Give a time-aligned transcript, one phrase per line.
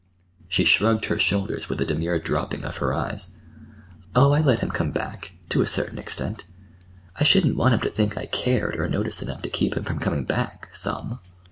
[0.47, 3.37] She shrugged her shoulders with a demure dropping of her eyes.
[4.15, 6.47] "Oh, I let him come back—to a certain extent.
[7.19, 9.99] I shouldn't want him to think I cared or noticed enough to keep him from
[9.99, 11.19] coming back—some."